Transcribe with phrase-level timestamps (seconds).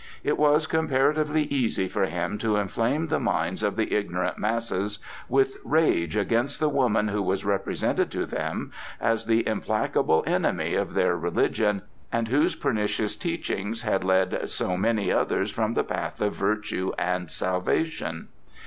[0.23, 4.97] It was comparatively easy for him to inflame the minds of the ignorant masses
[5.29, 10.95] with rage against the woman who was represented to them as the implacable enemy of
[10.95, 16.33] their religion, and whose pernicious teachings had led so many others from the path of
[16.33, 18.29] virtue and salvation.